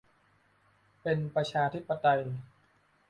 [1.01, 2.21] เป็นประชาธิปไตย